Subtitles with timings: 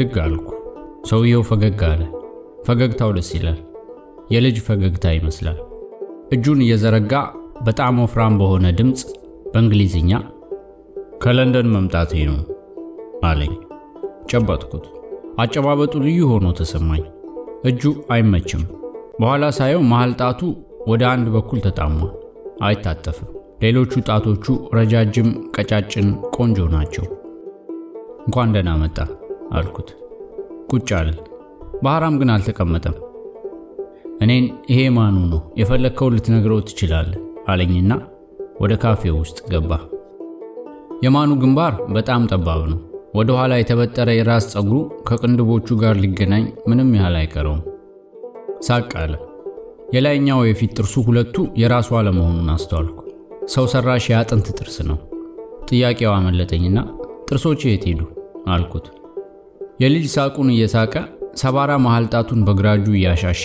[0.00, 0.46] ብድግ አልኩ።
[1.08, 2.02] ሰውየው ፈገግ አለ።
[2.66, 3.58] ፈገግታው ደስ ይላል።
[4.30, 5.58] የልጅ ፈገግታ ይመስላል።
[6.34, 7.12] እጁን እየዘረጋ
[7.66, 9.00] በጣም ወፍራም በሆነ ድምፅ
[9.50, 10.12] በእንግሊዝኛ
[11.22, 12.38] ከለንደን መምጣቴ ነው
[13.28, 13.52] አለኝ።
[14.30, 14.86] ጨበጥኩት።
[15.38, 17.04] አጨባበጡ ልዩ ሆኖ ተሰማኝ።
[17.64, 18.64] እጁ አይመችም።
[19.20, 20.40] በኋላ ሳየው መሃል ጣቱ
[20.88, 22.10] ወደ አንድ በኩል ተጣሟል፣
[22.62, 23.30] አይታጠፍም።
[23.64, 24.46] ሌሎቹ ጣቶቹ
[24.78, 27.06] ረጃጅም፣ ቀጫጭን፣ ቆንጆ ናቸው።
[28.22, 28.98] እንኳን ደህና መጣ
[29.52, 29.88] አልኩት።
[30.70, 31.08] ቁጭ አለ።
[31.82, 32.96] ባህራም ግን አልተቀመጠም።
[34.22, 37.92] እኔን ይሄ ማኑ ነው የፈለግከውን ልትነግረው ትችላለህ አለኝና
[38.60, 39.72] ወደ ካፌው ውስጥ ገባ።
[41.04, 42.80] የማኑ ግንባር በጣም ጠባብ ነው።
[43.14, 44.76] ወደ ኋላ የተበጠረ የራስ ፀጉሩ
[45.08, 47.62] ከቅንድቦቹ ጋር ሊገናኝ ምንም ያህል አይቀረውም።
[48.60, 49.14] ሳቅ አለ።
[49.94, 52.98] የላይኛው የፊት ጥርሱ ሁለቱ የራሱ አለመሆኑን አስተዋልኩ።
[53.46, 54.98] ሰው ሰራሽ የአጥንት ጥርስ ነው።
[55.70, 56.78] ጥያቄው አመለጠኝና
[57.28, 58.00] ጥርሶች የት ሄዱ
[58.48, 58.86] አልኩት።
[59.80, 60.94] የልጅ ሳቁን እየሳቀ
[61.40, 63.42] ሰባራ መሃል ጣቱን በግራ እጁ እያሻሸ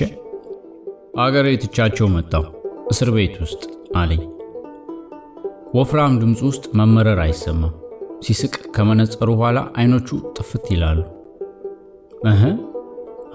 [1.24, 2.46] አገሬ ትቻቸው መጣው
[2.92, 3.62] እስር ቤት ውስጥ
[3.98, 4.24] አለኝ።
[5.76, 7.74] ወፍራም ድምፁ ውስጥ መመረር አይሰማም።
[8.26, 11.00] ሲስቅ ከመነጸሩ ኋላ አይኖቹ ጥፍት ይላሉ።
[12.28, 12.42] እህ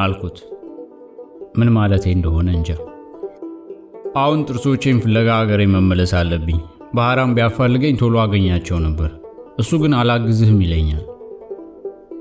[0.04, 0.38] አልኩት።
[1.58, 2.70] ምን ማለቴ እንደሆነ እንጃ።
[4.16, 6.60] አሁን ጥርሶቼን ፍለጋ አገሬ መመለስ አለብኝ።
[6.94, 9.10] ባህራም ቢያፋልገኝ ቶሎ አገኛቸው ነበር።
[9.58, 11.02] እሱ ግን አላግዝህም ይለኛል።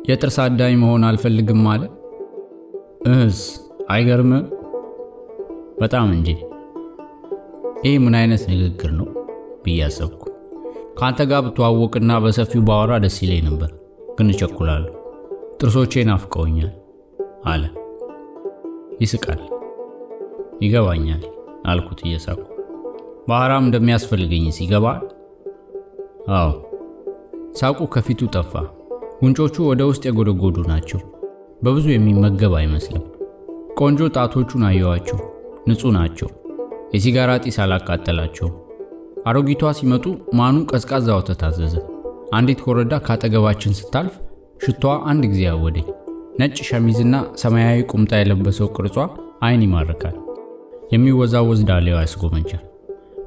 [0.08, 1.84] የጥርስ አዳኝ መሆን አልፈልግም አለ።
[3.08, 3.40] እህስ
[3.90, 4.46] አይገርምም?
[5.80, 6.30] በጣም እንጂ።
[7.86, 9.08] ይህ ምን አይነት ንግግር ነው
[9.64, 10.24] ብዬ አሰብኩ።
[10.98, 13.70] ከአንተ ጋር ብተዋወቅና በሰፊው ባወራ ደስ ይለኝ ነበር፣
[14.18, 14.94] ግን እቸኩላለሁ።
[15.60, 16.72] ጥርሶቼ ናፍቀውኛል
[17.46, 17.64] አለ።
[19.02, 19.42] ይስቃል።
[20.62, 21.22] ይገባኛል
[21.66, 22.40] አልኩት እየሳቁ።
[23.30, 24.86] ባህራም እንደሚያስፈልገኝ ሲገባ
[26.36, 26.52] አዎ።
[27.60, 28.54] ሳቁ ከፊቱ ጠፋ።
[29.20, 31.00] ጉንጮቹ ወደ ውስጥ የጎደጎዱ ናቸው።
[31.64, 33.04] በብዙ የሚመገብ አይመስልም።
[33.80, 35.20] ቆንጆ ጣቶቹን አየዋቸው።
[35.68, 36.30] ንጹህ ናቸው።
[36.94, 38.54] የሲጋራ ጢስ አላቃጠላቸውም።
[39.30, 40.06] አሮጊቷ ሲመጡ
[40.40, 41.76] ማኑ ቀዝቃዛ ወተት አዘዘ።
[42.38, 44.16] አንዲት ኮረዳ ካጠገባችን ስታልፍ
[44.64, 45.88] ሽቷዋ አንድ ጊዜ አወደኝ።
[46.40, 48.98] ነጭ ሸሚዝና ሰማያዊ ቁምጣ የለበሰው ቅርጿ
[49.44, 50.18] አይን ይማርካል።
[50.94, 52.64] የሚወዛወዝ ዳሌዋ ያስጎመጃል።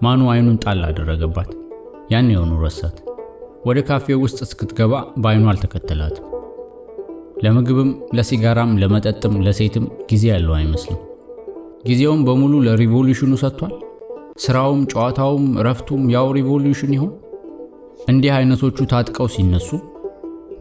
[0.02, 1.50] ማኑ አይኑን ጣል አደረገባት።
[2.12, 2.96] ያን የሆኑ ረሳት።
[3.62, 6.26] ወደ ካፌው ውስጥ እስክትገባ በአይኑ አልተከተላትም።
[7.44, 11.00] ለምግብም ለሲጋራም ለመጠጥም ለሴትም ጊዜ ያለው አይመስልም።
[11.86, 13.72] ጊዜውም በሙሉ ለ revolution ኑ ሰጥቷል።
[14.38, 17.12] ስራውም ጨዋታውም እረፍቱም ያው revolution ይሆን?
[18.08, 19.68] እንዲህ አይነቶቹ ታጥቀው ሲነሱ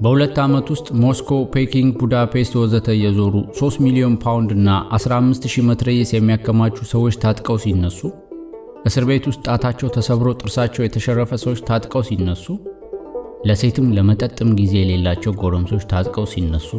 [0.02, 6.78] በሁለት ዓመት ውስጥ ሞስኮ፣ ፔኪንግ፣ ቡዳፔስት ወዘተ እየዞሩ 3 ሚሊዮን ፓውንድ እና 15000 መትረየስ የሚያከማቹ
[6.92, 8.00] ሰዎች ታጥቀው ሲነሱ፣
[8.90, 12.46] እስር ቤት ውስጥ ጣታቸው ተሰብሮ ጥርሳቸው የተሸረፈ ሰዎች ታጥቀው ሲነሱ፣
[13.48, 16.70] ለሴትም ለመጠጥም ጊዜ የሌላቸው ጎረምሶች ታጥቀው ሲነሱ፣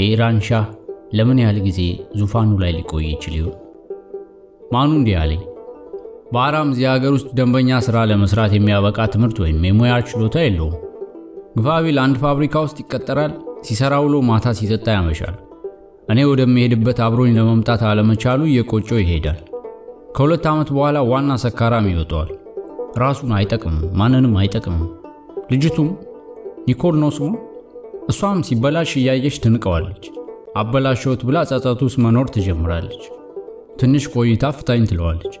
[0.00, 0.66] የኢራን ሻህ
[1.14, 1.80] ለምን ያህል ጊዜ
[2.20, 3.56] ዙፋኑ ላይ ሊቆይ ይችል ይሆን?
[4.72, 5.42] ማኑ እንዲህ አለኝ።
[6.34, 10.76] ባህራም እዚህ ሀገር ውስጥ ደንበኛ ሥራ ለመስራት የሚያበቃ ትምህርት ወይም የሙያ ችሎታ የለውም።
[11.56, 15.34] ግፋቢል አንድ ፋብሪካ ውስጥ ይቀጠራል። ሲሰራ ውሎ ማታ ሲጠጣ ያመሻል።
[16.12, 19.38] እኔ ወደሚሄድበት አብሮኝ ለመምጣት አለመቻሉ እየቆጨው ይሄዳል።
[20.16, 22.30] ከሁለት ዓመት በኋላ ዋና ሰካራም ይወጣዋል።
[22.98, 24.88] ራሱን አይጠቅምም፣ ማንንም አይጠቅምም።
[25.52, 25.88] ልጅቱም
[26.68, 27.30] ኒኮል ነው ስሙ።
[28.10, 30.04] እሷም ሲበላሽ እያየች ትንቀዋለች።
[30.56, 33.02] አበላሸውት ብላ ጸጸት ውስጥ መኖር ትጀምራለች።
[33.80, 35.34] ትንሽ ቆይታ ፍታኝ ትለዋለች።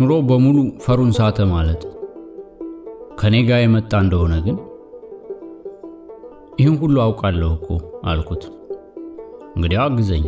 [0.00, 1.82] ኑሮ በሙሉ ፈሩን ሳተ ማለት።
[3.20, 4.56] ከኔ ጋር የመጣ እንደሆነ ግን
[6.58, 7.68] ይህን ሁሉ አውቃለሁ እኮ
[8.04, 8.42] አልኩት።
[9.54, 10.24] እንግዲህ አግዘኝ፣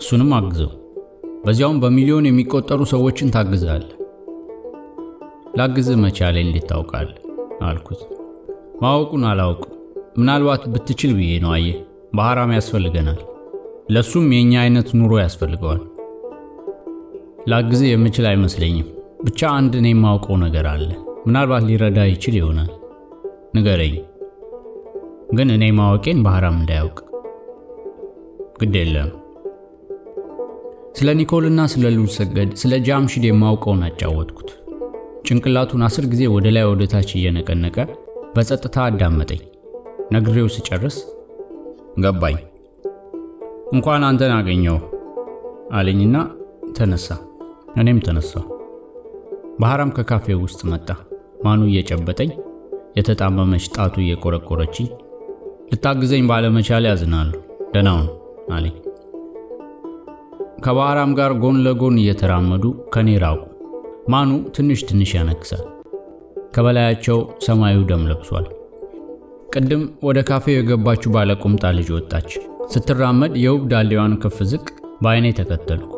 [0.00, 0.72] እሱንም አግዘው።
[1.44, 3.92] በዚያውም በሚሊዮን የሚቆጠሩ ሰዎችን ታግዛለህ።
[5.58, 7.20] ላግዝህ መቻሌ እንዴት ታውቃለህ
[7.62, 8.00] አልኩት።
[8.82, 9.72] ማወቁን አላውቅም፣
[10.18, 11.76] ምናልባት ብትችል ብዬ ነው። አየህ
[12.14, 13.20] ባህራም ያስፈልገናል።
[13.90, 15.82] ለሱም የኛ አይነት ኑሮ ያስፈልገዋል።
[17.50, 18.88] ላግዝህ የምችል አይመስለኝም።
[19.26, 20.88] ብቻ አንድ እኔ የማውቀው ነገር አለ።
[21.26, 22.70] ምናልባት ሊረዳ ይችል ይሆናል።
[23.56, 23.94] ንገረኝ።
[25.36, 26.98] ግን እኔ ማወቄን ባህራም እንዳያውቅ
[28.60, 29.10] ግድ የለም።
[30.98, 34.50] ስለ ኒኮልና ስለ ሉል ሰገድ፣ ስለ ጃምሽድ የማውቀውን አጫወትኩት።
[35.26, 37.76] ጭንቅላቱን አስር ጊዜ ወደ ላይ ወደ ታች እየነቀነቀ
[38.36, 39.42] በጸጥታ አዳመጠኝ።
[40.12, 40.96] ነግሬው ስጨርስ
[41.98, 42.36] ገባኝ።
[43.72, 44.76] እንኳን አንተን አገኘው
[45.72, 46.16] አለኝና
[46.76, 47.08] ተነሳ።
[47.76, 48.44] እኔም ተነሳሁ።
[49.60, 50.88] ባህራም ከካፌው ውስጥ መጣ።
[51.44, 52.30] ማኑ እየጨበጠኝ
[52.96, 54.88] የተጣመመች ጣቱ እየቆረቆረችኝ
[55.72, 57.40] ልታግዘኝ ባለመቻል ያዝናለሁ፣
[57.74, 58.08] ደህናውን
[58.54, 58.74] አለኝ።
[60.64, 63.40] ከባህራም ጋር ጎን ለጎን እየተራመዱ ከኔ ራቁ።
[64.08, 65.64] ማኑ ትንሽ ትንሽ ያነክሳል።
[66.56, 68.46] ከበላያቸው ሰማዩ ደም ለብሷል።
[69.54, 72.30] ቅድም ወደ ካፌው የገባችው ባለቁምጣ ልጅ ወጣች።
[72.72, 74.64] ስትራመድ የውብ ዳሌዋን ከፍ ዝቅ
[75.02, 75.92] በአይኔ ተከተልኩ።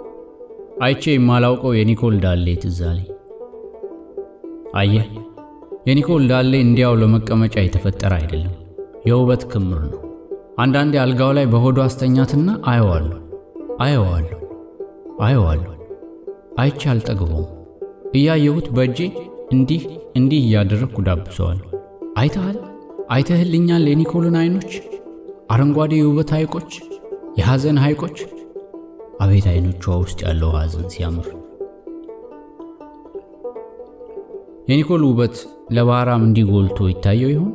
[0.82, 2.80] አይቼ የማላውቀው የኒኮል ዳሌ ትዝ
[4.78, 5.06] አየህ፣
[5.88, 8.54] የኒኮል ዳሌ እንዲያው ለመቀመጫ የተፈጠረ አይደለም፣
[9.08, 10.02] የውበት ክምር ነው።
[10.58, 13.18] አንዳንዴ አልጋው ላይ በሆዷ አስተኛትና አየዋለሁ
[13.80, 14.38] አየዋለሁ
[15.20, 15.72] አየዋለሁ
[16.58, 17.48] አይቼ አልጠግበውም።
[18.14, 18.98] እያየሁት በእጄ
[19.52, 19.82] እንዲህ
[20.16, 21.66] እንዲህ እያደረግኩ ዳብሰዋለሁ።
[22.18, 22.56] አይተሃል?
[23.10, 23.84] አይተህልኛል?
[23.88, 24.72] የኒኮልን አይኖች፣
[25.50, 26.70] አረንጓዴ የውበት ሐይቆች፣
[27.38, 28.18] የሐዘን ሐይቆች።
[29.20, 31.28] አቤት አይኖቿ ውስጥ ያለው ሐዘን ሲያምር!
[34.68, 35.36] የኒኮል ውበት
[35.72, 37.52] ለባህራም እንዲህ ጎልቶ ይታየው ይሆን?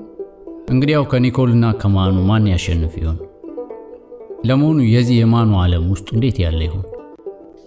[0.70, 3.20] እንግዲያው ከኒኮልና ከማኑ ማን ያሸንፍ ይሆን?
[4.46, 6.86] ለመሆኑ የዚህ የማኑ ዓለም ውስጡ እንዴት ያለ ይሆን?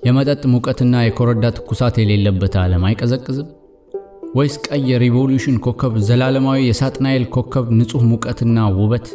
[0.06, 3.49] የመጠጥ ሙቀትና የኮረዳ ትኩሳት የሌለበት ዓለም አይቀዘቅዝም?
[4.37, 9.06] ወይስ ቀይ የሪቮሉሽን ኮከብ ዘላለማዊ የሳጥናኤል ኮከብ ንጹሕ ሙቀትና ውበት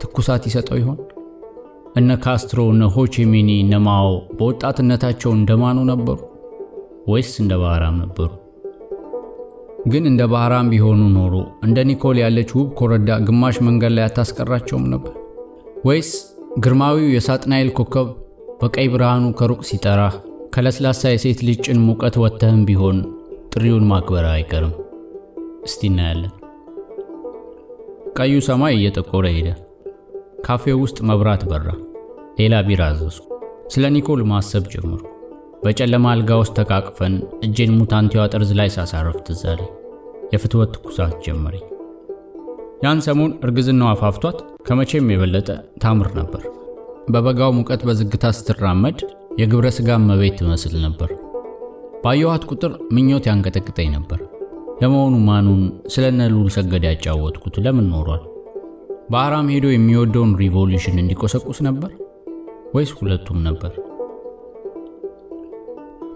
[0.00, 0.96] ትኩሳት ይሰጠው ይሆን?
[1.96, 4.08] እነ ካስትሮ፣ እነ ሆቺሚኒ፣ እነ ማኦ
[4.38, 6.18] በወጣትነታቸው እንደማኑ ነበሩ
[7.08, 8.28] ወይስ እንደ ባህራም ነበሩ?
[9.88, 15.14] ግን እንደ ባህራም ቢሆኑ ኖሮ እንደ ኒኮል ያለች ውብ ኮረዳ ግማሽ መንገድ ላይ አታስቀራቸውም ነበር?
[15.84, 16.10] ወይስ
[16.58, 18.08] ግርማዊው የሳጥናኤል ኮከብ
[18.62, 20.16] በቀይ ብርሃኑ ከሩቅ ሲጠራህ
[20.54, 22.98] ከለስላሳ የሴት ልጅ ጭን ሙቀት ወጥተህም ቢሆን
[23.58, 24.72] ጥሪውን ማክበር አይቀርም።
[25.64, 26.32] እስቲ እናያለን።
[28.18, 29.48] ቀዩ ሰማይ እየጠቆረ ሄደ።
[30.46, 31.66] ካፌው ውስጥ መብራት በራ።
[32.38, 33.24] ሌላ ቢራ አዘዝኩ።
[33.68, 35.04] ስለ ኒኮል ማሰብ ጀመርኩ።
[35.64, 39.42] በጨለማ አልጋ ውስጥ ተቃቅፈን እጄን ሙታንቲዋ ጠርዝ ላይ ሳሳረፍ ትዝ
[40.34, 41.64] የፍትወት ትኩሳት ጀመረኝ።
[42.84, 45.48] ያን ሰሞን እርግዝናው አፋፍቷት ከመቼም የበለጠ
[45.84, 46.44] ታምር ነበር።
[47.10, 49.00] በበጋው ሙቀት በዝግታ ስትራመድ
[49.40, 51.10] የግብረ ሥጋ እመቤት ትመስል ነበር።
[52.04, 54.20] ባየኋት ቁጥር ምኞት ያንቀጠቅጠኝ ነበር።
[54.80, 55.62] ለመሆኑ ማኑን
[55.92, 58.22] ስለ እነ ልዑል ሰገድ ያጫወትኩት ለምን ኖሯል?
[59.10, 61.90] ባህራም ሄዶ የሚወደውን revolution እንዲቆሰቁስ ነበር
[62.74, 63.72] ወይስ ሁለቱም ነበር?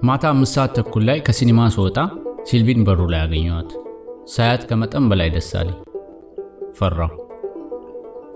[0.03, 1.99] ማታ አምስት ሰዓት ተኩል ላይ ከሲኒማ ስወጣ
[2.49, 3.71] ሲልቪን በሩ ላይ አገኘኋት።
[4.33, 5.79] ሳያት ከመጠን በላይ ደስ አለኝ።
[6.79, 7.11] ፈራሁ።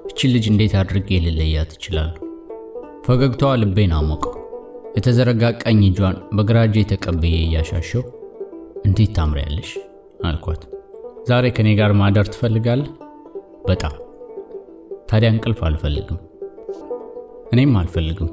[0.08, 2.16] እችን ልጅ እንዴት አድርጌ ልለያት እችላለሁ?
[3.06, 4.35] ፈገግታዋ ልቤን አሞቀው።
[4.96, 8.02] የተዘረጋ ቀኝ እጇን በግራ እጄ ተቀብዬ እያሻሸው
[8.86, 9.70] እንዴት ታምሪያለሽ
[10.28, 10.62] አልኳት።
[11.28, 12.90] ዛሬ ከኔ ጋር ማደር ትፈልጋለህ?
[13.68, 13.94] በጣም
[15.10, 16.18] ታዲያ እንቅልፍ አልፈልግም።
[17.52, 18.30] እኔም አልፈልግም።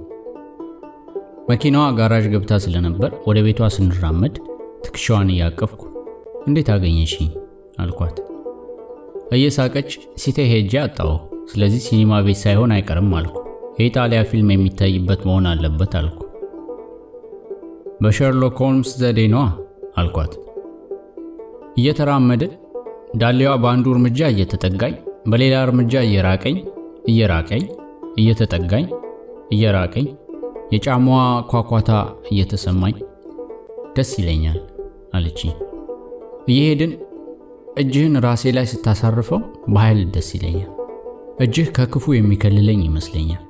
[1.50, 4.36] መኪናዋ ጋራዥ ገብታ ስለነበር ወደ ቤቷ ስንራመድ
[4.84, 5.82] ትከሻዋን እያቀፍኩ
[6.48, 7.30] እንዴት አገኘሽኝ
[7.80, 8.18] አልኳት።
[9.36, 11.12] እየሳቀች ሲቴ ሄጄ አጣሁ።
[11.52, 13.36] ስለዚህ ሲኒማ ቤት ሳይሆን አይቀርም አልኩ።
[13.80, 16.20] የኢጣሊያ ፊልም የሚታይበት መሆን አለበት አልኩ።
[18.04, 19.44] በሸርሎክ ሆልምስ ዘዴ ነዋ
[19.98, 20.34] አልኳት።
[21.80, 22.52] እየተራመድን
[23.22, 24.94] ዳሌዋ በአንዱ እርምጃ እየተጠጋኝ
[25.32, 26.58] በሌላ እርምጃ እየራቀኝ
[27.12, 27.64] እየራቀኝ
[28.22, 28.86] እየተጠጋኝ
[29.52, 30.08] እየራቀኝ
[30.74, 31.22] የጫማዋ
[31.52, 31.92] ኳኳታ
[32.32, 32.96] እየተሰማኝ
[33.98, 34.60] ደስ ይለኛል
[35.14, 35.54] አለችኝ።
[36.52, 36.94] እየሄድን
[37.78, 39.42] እጅህን ራሴ ላይ ስታሳርፈው
[39.74, 40.72] በኃይል ደስ ይለኛል።
[41.40, 43.44] እጅህ ከክፉ የሚከልለኝ ይመስለኛል፣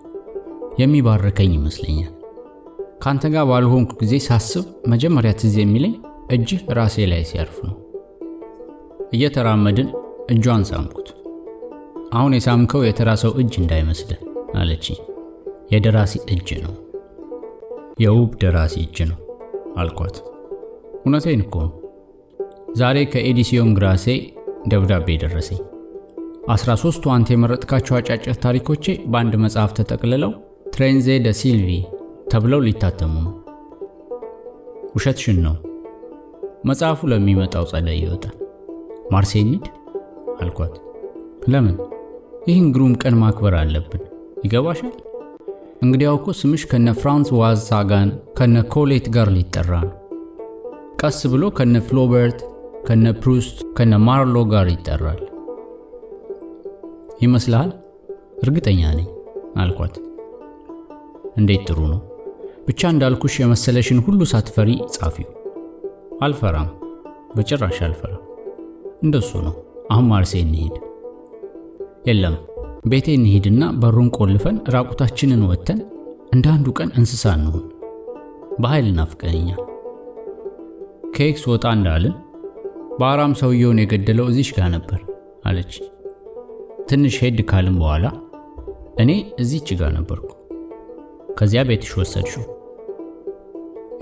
[0.77, 2.11] የሚባርከኝ ይመስለኛል።
[3.03, 5.93] ካንተ ጋር ባልሆንኩ ጊዜ ሳስብ መጀመሪያ ትዝ የሚለኝ
[6.35, 7.73] እጅህ ራሴ ላይ ሲያርፍ ነው።
[9.13, 9.89] እየተራመድን
[10.33, 11.07] እጇን ሳምኩት።
[12.13, 14.19] አሁን የሳምከው የተራ ሰው እጅ እንዳይመስልህ
[14.55, 14.99] አለችኝ።
[15.73, 16.73] የደራሲ እጅ ነው፣
[18.03, 19.19] የውብ ደራሲ እጅ ነው
[19.81, 20.15] አልኳት።
[21.01, 21.55] እውነቴን እኮ
[22.75, 24.05] ዛሬ ከኤዲሲዮን ግራሴ
[24.67, 25.61] ደብዳቤ ደረሰኝ።
[26.53, 30.31] አስራ ሦስቱ አንተ የመረጥካቸው አጫጭር ታሪኮቼ በአንድ መጽሐፍ ተጠቅልለው
[30.73, 31.69] Treize de Sylvie
[32.33, 33.33] ተብለው ሊታተሙ ነው።
[34.95, 35.55] ውሸትሽን ነው።
[36.65, 38.35] መጽሐፉ ለሚመጣው ጸደይ ይወጣል።
[39.11, 39.65] ማርሴይ እንሂድ
[40.41, 40.75] አልኳት።
[41.47, 41.75] ለምን?
[42.47, 44.03] ይህን ግሩም ቀን ማክበር አለብን።
[44.45, 44.93] ይገባሻል?
[45.81, 47.29] እንግዲያው እኮ ስምሽ ከነ ፍራንስ
[47.67, 49.93] ሳጋን ከነ ኮሌት ጋር ሊጠራ ነው።
[51.01, 52.39] ቀስ ብሎ ከነ ፍሎበርት
[52.87, 55.21] ከነ ፕሩስት ከነ ማርሎ ጋር ይጠራል።
[57.21, 57.71] ይመስልሃል?
[58.43, 59.07] እርግጠኛ ነኝ
[59.57, 59.95] አልኳት።
[61.37, 62.01] እንዴት ጥሩ ነው።
[62.67, 65.29] ብቻ እንዳልኩሽ የመሰለሽን ሁሉ ሳትፈሪ ጻፊው።
[66.25, 66.69] አልፈራም፣
[67.35, 68.21] በጭራሽ አልፈራም።
[69.03, 69.55] እንደሱ ነው።
[69.91, 70.75] አሁን ማርሴይ እንሂድ።
[72.07, 72.35] የለም
[72.85, 75.79] ቤቴ እንሂድና በሩን ቆልፈን ራቁታችንን ወጥተን
[76.33, 77.65] እንደ አንዱ ቀን እንስሳ እንሁን።
[78.61, 79.61] በኃይል ናፍቀኸኛል።
[81.15, 82.15] ከኤክስ ወጣ እንዳልን
[82.99, 84.99] ባህራም ሰውየውን የገደለው እዚሽ ጋር ነበር
[85.45, 85.73] አለች።
[86.89, 88.05] ትንሽ ሄድ ካልን በኋላ
[89.03, 90.29] እኔ እዚች ጋር ነበርኩ።
[91.37, 92.43] ከዚያ ቤትሽ ወሰድሽው።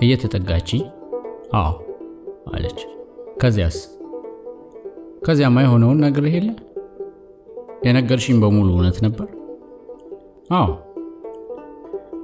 [0.02, 0.82] እየተጠጋችኝ
[1.58, 1.72] አዎ
[2.52, 2.80] አለች።
[3.42, 3.76] ከዚያስ?
[5.26, 6.50] ከዚያማ የሆነውን ነግሬህ የለ
[7.86, 9.28] የነገርሽኝ በሙሉ እውነት ነበር?
[10.54, 10.70] አዎ።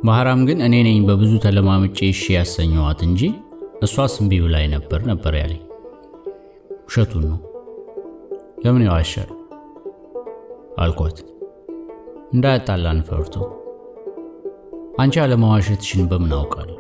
[0.06, 3.22] ባህራም ግን እኔ ነኝ በብዙ ተለማምጬ እሺ ያሰኘዋት እንጂ
[3.82, 5.62] እሷስ እምቢ ብላኝ ነበር ነበር ያለኝ።
[6.86, 7.38] ውሸቱን ነው።
[8.64, 9.30] ለምን ይዋሻል
[10.78, 11.18] አልኳት።
[12.32, 13.34] እንዳያጣላን ፈርቶ።
[14.98, 16.76] አንቺ አለመዋሸትሽን በምን አውቃለሁ?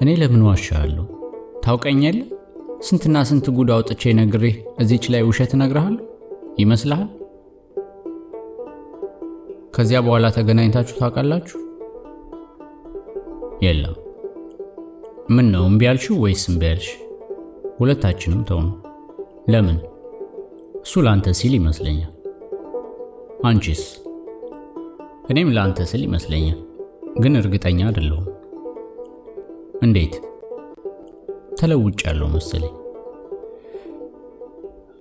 [0.00, 1.04] እኔ ለምን ዋሻለሁ?
[1.64, 2.28] ታውቀኛለህ?
[2.80, 6.04] ስንትና ስንት ጉድ አውጥቼ ነግሬህ እዚች ላይ ውሸት እነግርሃለሁ
[6.60, 7.08] ይመስልሃል?
[9.76, 11.58] ከዚያ በኋላ ተገናኝታችሁ ታውቃላችሁ?
[13.66, 13.96] የለም።
[15.30, 16.88] ምን ነው እምቢ ያልሽው ወይስ እምቢ ያልሽ?
[17.80, 18.60] ሁለታችንም ተው
[19.48, 19.78] ለምን?
[20.82, 22.12] እሱ ለአንተ ሲል ይመስለኛል።
[23.44, 23.82] አንቺስ?
[25.30, 26.58] እኔም ለአንተ ስል ይመስለኛል፣
[27.16, 28.26] ግን እርግጠኛ አይደለሁም።
[29.82, 30.14] እንዴት?
[31.58, 32.74] ተለውጭ ያለው መሰለኝ።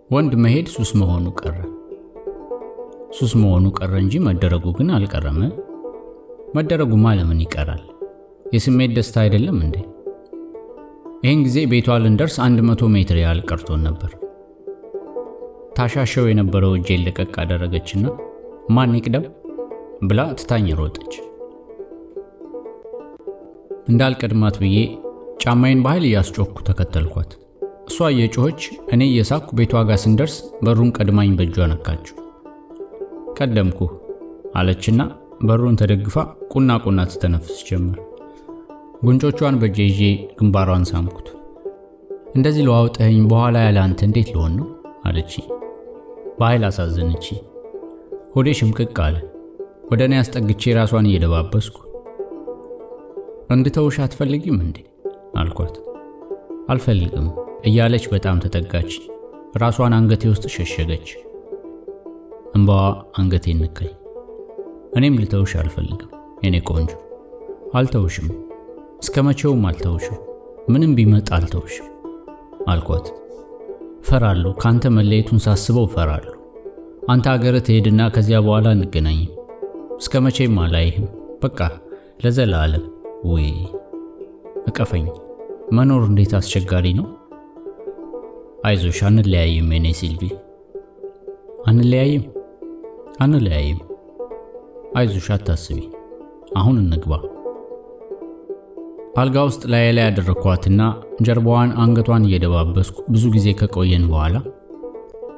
[0.09, 1.57] ወንድ መሄድ ሱስ መሆኑ ቀረ።
[3.17, 5.39] ሱስ መሆኑ ቀረ እንጂ መደረጉ ግን አልቀረም።
[6.55, 7.83] መደረጉማ ለምን ይቀራል?
[8.53, 9.77] የስሜት ደስታ አይደለም እንዴ?
[11.23, 14.11] ይህን ጊዜ ቤቷ ልንደርስ አንድ መቶ ሜትር ያህል ቀርቶን ነበር።
[15.77, 18.05] ታሻሸው የነበረው እጄን ልቀቅ አደረገችና
[18.69, 19.25] ማን ይቅደም
[20.03, 21.13] ብላ ትታኝ ሮጠች።
[23.87, 24.77] እንዳልቀድማት ብዬ
[25.41, 27.31] ጫማዬን በኃይል እያስጮኩ ተከተልኳት።
[27.89, 28.61] እሷ እየጮኸች
[28.93, 32.15] እኔ እየሳኩ ቤቷ ጋር ስንደርስ በሩን ቀድማኝ በእጇ ነካችው።
[33.37, 33.79] ቀደምኩ
[34.59, 35.01] አለችና
[35.47, 36.15] በሩን ተደግፋ
[36.53, 37.97] ቁና ቁና ትተነፍስ ጀመር።
[39.03, 40.01] ጉንጮቿን በእጄ ይዤ
[40.37, 41.27] ግንባሯን ሳምኩት።
[42.35, 44.67] እንደዚህ ለዋውጠኸኝ በኋላ ያለ አንተ እንዴት ልሆን ነው
[45.07, 45.33] አለች።
[46.39, 47.27] በኃይል አሳዘነች።
[48.33, 49.15] ሆዴ ሽምቅቅ አለ።
[49.91, 51.77] ወደ እኔ አስጠግቼ ራሷን እየደባበስኩ
[53.49, 54.77] እንድተውሽ አትፈልጊም እንዴ
[55.37, 55.75] አልኳት።
[56.69, 57.27] አልፈልግም
[57.65, 58.91] እያለች በጣም ተጠጋች።
[59.61, 61.07] ራሷን አንገቴ ውስጥ ሸሸገች።
[62.55, 62.81] እንባዋ
[63.19, 63.91] አንገቴን ነካኝ።
[64.97, 66.11] እኔም ልተውሽ አልፈልግም
[66.45, 66.91] የኔ ቆንጆ፣
[67.73, 68.27] አልተውሽም፣
[69.01, 70.19] እስከ መቼውም አልተውሽም፣
[70.69, 71.87] ምንም ቢመጣ አልተውሽም
[72.67, 73.07] አልኳት።
[74.07, 76.33] ፈራለሁ፣ ካንተ መለየቱን ሳስበው ፈራለሁ።
[77.09, 79.33] አንተ አገር ትሄድና ከዚያ በኋላ እንገናኝም።
[79.97, 81.07] እስከ መቼም አላይህም፣
[81.43, 81.59] በቃ
[82.23, 82.85] ለዘላለም።
[83.25, 83.49] ውይ
[84.67, 85.05] እቀፈኝ።
[85.71, 87.07] መኖር እንዴት አስቸጋሪ ነው።
[88.65, 90.21] አይዞሽ፣ አንለያይም የኔ ሲልቪ፣
[91.67, 92.23] አንለያይም፣
[93.21, 93.79] አንለያይም።
[94.97, 95.79] አይዞሽ፣ አታስቢ።
[96.57, 97.13] አሁን እንግባ።
[99.17, 100.81] አልጋ ውስጥ ላይ ላይ ያደረኳትና
[101.21, 104.35] ጀርባዋን አንገቷን እየደባበስኩ ብዙ ጊዜ ከቆየን በኋላ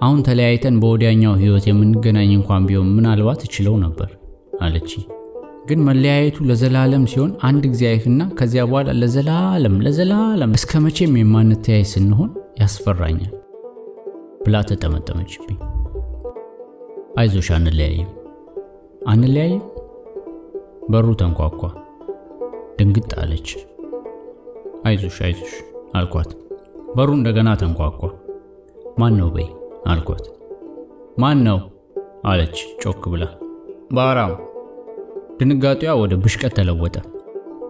[0.01, 4.09] አሁን ተለያይተን በወዲያኛው ሕይወት የምንገናኝ እንኳን ቢሆን ምናልባት እችለው ነበር
[4.61, 4.91] አለች።
[5.69, 7.83] ግን መለያየቱ ለዘላለም ሲሆን አንድ ጊዜ
[8.39, 12.29] ከዚያ በኋላ ለዘላለም ለዘላለም እስከ መቼም የማንተያይ ስንሆን
[12.61, 13.33] ያስፈራኛል
[14.43, 15.57] ብላ ተጠመጠመችብኝ።
[17.19, 18.09] አይዞሽ አንለያይም፣
[19.07, 19.63] አንለያይም።
[20.89, 21.61] በሩ ተንኳኳ።
[22.79, 23.49] ድንግጥ አለች።
[24.85, 25.53] አይዞሽ አይዞሽ
[25.99, 26.31] አልኳት።
[26.95, 28.01] በሩ እንደገና ተንኳኳ።
[28.99, 29.47] ማን ነው በይ
[29.87, 30.25] አልኳት።
[31.19, 31.59] ማን ነው
[32.25, 33.25] አለች ጮክ ብላ።
[33.93, 34.33] ባህራም።
[35.39, 36.95] ድንጋጤዋ ወደ ብሽቀት ተለወጠ።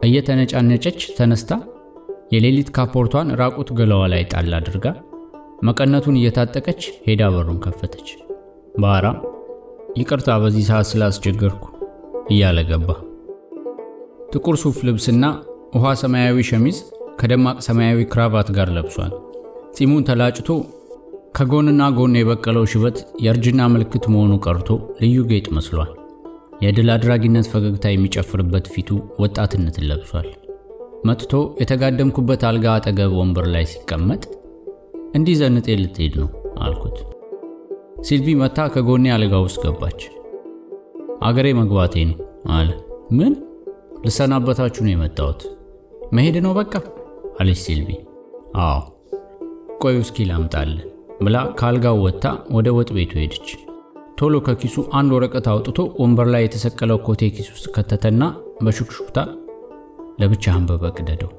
[0.08, 1.52] እየተነጫነጨች ተነስታ
[2.34, 4.86] የሌሊት ካፖርቷን ራቁት ገላዋ ላይ ጣል አድርጋ
[5.68, 8.10] መቀነቱን እየታጠቀች ሄዳ በሩን ከፈተች።
[8.80, 9.18] ባህራም
[10.00, 11.64] ይቅርታ በዚህ ሰዓት ስላስቸገርኩ
[12.30, 12.90] እያለ ገባ።
[14.34, 15.26] ጥቁር ሱፍ ልብስና
[15.76, 16.78] ውሃ ሰማያዊ ሸሚዝ
[17.20, 19.14] ከደማቅ ሰማያዊ ክራቫት ጋር ለብሷል።
[19.78, 20.50] ጺሙን ተላጭቶ
[21.38, 24.70] ከጎንና ጎን የበቀለው ሽበት የእርጅና ምልክት መሆኑ ቀርቶ
[25.02, 25.92] ልዩ ጌጥ መስሏል።
[26.62, 28.90] የድል አድራጊነት ፈገግታ የሚጨፍርበት ፊቱ
[29.22, 30.28] ወጣትነትን ለብሷል።
[31.06, 34.24] መጥቶ የተጋደምኩበት አልጋ አጠገብ ወንበር ላይ ሲቀመጥ
[35.16, 36.30] እንዲህ ዘንጤ ልትሄድ ነው
[36.64, 36.98] አልኩት።
[38.08, 40.02] ሲልቪ መታ ከጎኔ አልጋ ውስጥ ገባች።
[41.22, 42.18] አገሬ መግባቴ ነው
[42.58, 42.70] አለ።
[43.18, 43.34] ምን?
[44.06, 45.42] ልሰናበታችሁ ነው የመጣሁት።
[46.14, 46.74] መሄድ ነው በቃ
[47.40, 47.90] አለች ሲልቪ።
[48.64, 48.80] አዎ
[49.82, 50.86] ቆይ እስኪ ላምጣልህ
[51.24, 53.48] ብላ ከአልጋው ወጥታ ወደ ወጥ ቤቱ ሄደች።
[54.20, 58.24] ቶሎ ከኪሱ አንድ ወረቀት አውጥቶ ወንበር ላይ የተሰቀለው ኮቴ ኪስ ውስጥ ከተተና
[58.64, 59.20] በሹክሹክታ
[60.22, 61.32] ለብቻህን በበቅደደው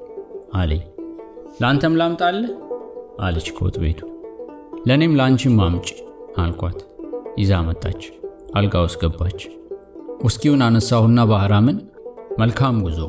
[0.55, 0.83] አለኝ።
[1.61, 2.53] ለአንተም ላምጣልህ
[3.21, 4.01] አለች ከወጥ ቤቱ።
[4.89, 5.89] ለእኔም ለአንቺም አምጪ
[6.43, 6.79] አልኳት።
[7.41, 8.03] ይዛ መጣች።
[8.57, 9.41] አልጋ ውስጥ ገባች።
[10.25, 11.77] ውስኪውን አነሳሁና ባህራምን
[12.39, 13.01] መልካም ጉዞ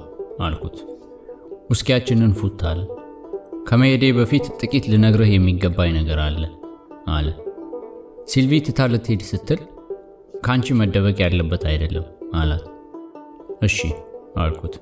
[0.42, 0.78] አልኩት።
[1.72, 2.34] ውስኪያችንን
[2.72, 2.82] አለ።
[3.68, 6.44] ከመሄዴ በፊት ጥቂት ልነግርህ የሚገባኝ ነገር አለ
[7.16, 7.28] አለ።
[8.28, 9.60] ሲልቪ ትታ ልትሄድ ስትል
[10.44, 12.64] ከአንቺ መደበቅ ያለበት አይደለም አላት።
[13.64, 13.78] እሺ
[14.38, 14.76] አልኩት።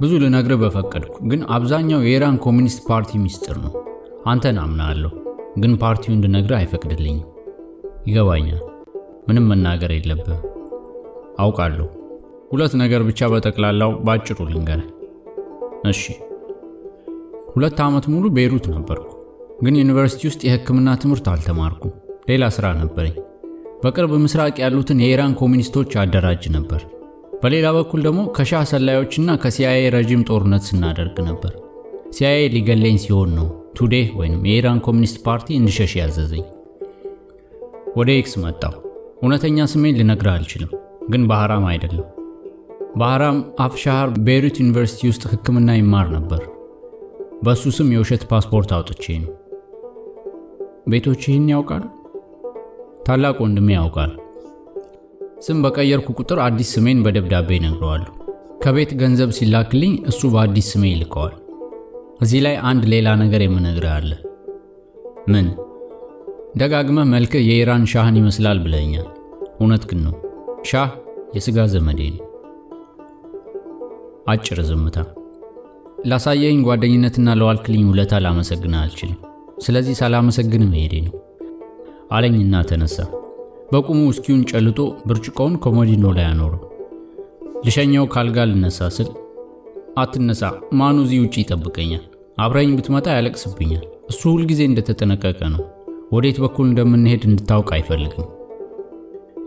[0.00, 3.72] ብዙ ልነግርህ በፈቀድኩ፣ ግን አብዛኛው የኢራን ኮሚኒስት ፓርቲ ሚስጥር ነው።
[4.26, 5.12] አንተን አምናለሁ፣
[5.56, 7.26] ግን ፓርቲው እንድነግርህ አይፈቅድልኝም።
[8.06, 8.60] ይገባኛል።
[9.28, 10.42] ምንም መናገር የለብህም።
[11.38, 11.86] አውቃለሁ።
[12.50, 14.88] ሁለት ነገር ብቻ በጠቅላላው ባጭሩ ልንገርህ።
[15.90, 16.02] እሺ።
[17.54, 19.08] ሁለት ዓመት ሙሉ ቤይሩት ነበርኩ፣
[19.60, 21.92] ግን ዩኒቨርሲቲ ውስጥ የሕክምና ትምህርት አልተማርኩም።
[22.30, 23.14] ሌላ ሥራ ነበረኝ።
[23.82, 26.80] በቅርብ ምስራቅ ያሉትን የኢራን ኮሚኒስቶች አደራጅ ነበር።
[27.42, 31.52] በሌላ በኩል ደግሞ ከሻህ ሰላዮችና ከሲአይኤ ረዥም ጦርነት ስናደርግ ነበር።
[32.16, 33.48] ሲአይኤ ሊገለኝ ሲሆን ነው
[33.78, 36.44] ቱዴ ወይም የኢራን ኮሚኒስት ፓርቲ እንድሸሽ ያዘዘኝ።
[37.96, 38.74] ወደ ኤክስ መጣሁ።
[39.22, 40.70] እውነተኛ ስሜን ልነግርህ አልችልም፣
[41.10, 42.06] ግን ባህራም አይደለም።
[42.96, 46.42] ባህራም አፍሻሃር ቤይሩት ዩኒቨርሲቲ ውስጥ ሕክምና ይማር ነበር።
[47.42, 49.30] በእሱ ስም የውሸት ፓስፖርት አውጥቼ ነው።
[50.90, 51.84] ቤቶች ይህን ያውቃል?
[53.06, 54.12] ታላቅ ወንድሜ ያውቃል።
[55.40, 58.12] ስም በቀየርኩ ቁጥር አዲስ ስሜን በደብዳቤ እነግረዋለሁ።
[58.62, 61.34] ከቤት ገንዘብ ሲላክልኝ እሱ በአዲስ ስሜ ይልከዋል።
[62.20, 64.10] እዚህ ላይ አንድ ሌላ ነገር የምነግርህ አለ።
[65.28, 65.46] ምን?
[66.56, 69.08] ደጋግመህ መልክህ የኢራን ሻህን ይመስላል ብለኛል።
[69.60, 70.14] እውነት ግን ነው።
[70.70, 70.90] ሻህ
[71.36, 72.26] የሥጋ ዘመዴ ነው።
[74.28, 74.96] አጭር ዝምታ።
[76.10, 79.18] ላሳየኝ ጓደኝነትና ለዋልክልኝ ውለታ ላመሰግንህ አልችልም።
[79.60, 81.14] ስለዚህ ሳላመሰግን መሄዴ ነው
[82.12, 82.96] አለኝና ተነሳ።
[83.72, 86.62] በቁሙ ውስኪውን ጨልጦ ብርጭቆውን ኮሞዲኖ ላይ አኖረው።
[87.66, 89.08] ልሸኘው ካልጋ ልነሳ ስል
[89.98, 90.42] አትነሳ፣
[90.78, 92.04] ማኑ እዚህ ውጭ ይጠብቀኛል።
[92.38, 95.62] አብረኝ ብትመጣ ያለቅስብኛል። እሱ ሁልጊዜ እንደተጠነቀቀ ነው።
[96.12, 98.28] ወዴት በኩል እንደምንሄድ እንድታውቅ አይፈልግም።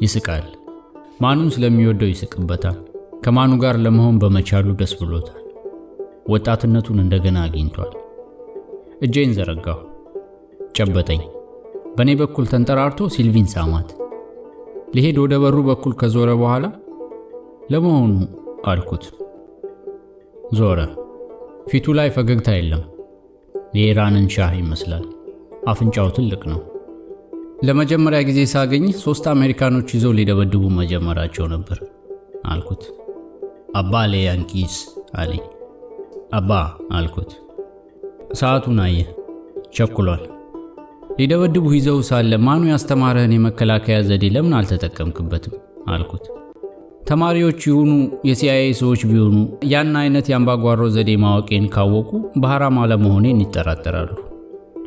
[0.03, 0.45] ይስቃል።
[1.21, 2.77] ማኑን ስለሚወደው ይስቅበታል።
[3.25, 5.39] ከማኑ ጋር ለመሆን በመቻሉ ደስ ብሎታል።
[6.29, 7.91] ወጣትነቱን እንደገና አግኝቷል።
[9.01, 9.79] እጄን ዘረጋሁ።
[10.75, 11.21] ጨበጠኝ።
[11.95, 13.89] በእኔ በኩል ተንጠራርቶ ሲልቪን ሳማት።
[14.95, 16.65] ሊሄድ ወደ በሩ በኩል ከዞረ በኋላ
[17.71, 18.13] ለመሆኑ
[18.65, 19.03] አልኩት።
[20.53, 20.79] ዞረ።
[21.69, 22.83] ፊቱ ላይ ፈገግታ የለም።
[23.77, 25.05] የኢራንን ሻህ ይመስላል።
[25.67, 26.59] አፍንጫው ትልቅ ነው።
[27.63, 31.79] ለመጀመሪያ ጊዜ ሳገኝ ሶስት አሜሪካኖች ይዘው ሊደበድቡ መጀመራቸው ነበር
[32.45, 32.83] አልኩት።
[33.75, 34.75] አባ ለያንኪስ
[35.15, 35.43] አለኝ።
[36.33, 36.51] አባ
[36.91, 37.31] አልኩት።
[38.33, 38.99] ሰዓቱን አየ።
[39.73, 40.23] ቸኩሏል።
[41.17, 45.53] ሊደበድቡ ይዘው ሳለ ማኑ ያስተማረህን የመከላከያ ዘዴ ለምን አልተጠቀምክበትም?
[45.93, 46.23] አልኩት።
[47.09, 47.91] ተማሪዎች ይሁኑ
[48.27, 49.35] የሲአይኤ ሰዎች ቢሆኑ
[49.71, 52.09] ያን አይነት የአምባጓሮ ዘዴ ማወቄን ካወቁ
[52.41, 54.11] በሐራም አለመሆኔን ይጠራጠራሉ።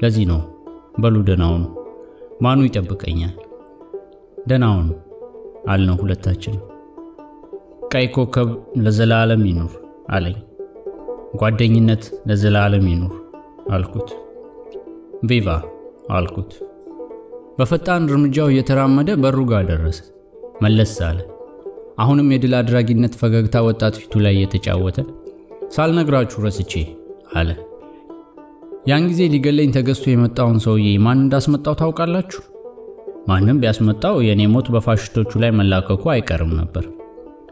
[0.02, 0.40] ለዚህ ነው።
[1.00, 1.64] በሉ ደናውኑ፣
[2.42, 3.34] ማኑ ይጠብቀኛል።
[4.48, 4.88] ደናውኑ
[5.68, 6.56] አልነው ሁለታችን።
[7.92, 9.72] ቀይ ኮከብ ለዘላለም ይኑር
[10.10, 10.38] አለኝ።
[11.40, 13.14] ጓደኝነት ለዘላለም ይኑር
[13.70, 14.10] አልኩት።
[15.28, 15.46] ቪቫ
[16.14, 16.50] አልኩት።
[17.58, 20.00] በፈጣን እርምጃው እየተራመደ በሩ ጋር ደረሰ።
[20.62, 21.18] መለስ አለ።
[21.98, 24.98] አሁንም የድል አድራጊነት ፈገግታ ወጣት ፊቱ ላይ እየተጫወተ
[25.76, 26.72] ሳልነግራችሁ ረስቼ
[27.36, 27.48] አለ።
[28.86, 32.42] ያን ጊዜ ሊገለኝ ተገዝቶ የመጣውን ሰውዬ ማን እንዳስመጣው ታውቃላችሁ?
[33.28, 36.84] ማንም ቢያስመጣው የእኔ ሞት በፋሽስቶቹ ላይ መላከኩ አይቀርም ነበር።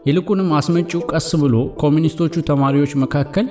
[0.07, 3.47] ይልቁንም አስመጪው ቀስ ብሎ ኮሚኒስቶቹ ተማሪዎች መካከል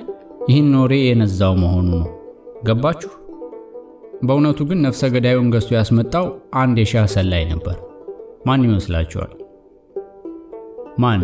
[0.49, 2.09] ይህን ኖሬ የነዛው መሆኑ ነው።
[2.63, 3.11] ገባችሁ?
[4.21, 6.25] በእውነቱ ግን ነፍሰ ገዳዩን ገዝቶ ያስመጣው
[6.55, 7.75] አንድ የሻህ ሰላይ ነበር።
[8.45, 9.31] ማን ይመስላችኋል?
[10.99, 11.21] ማን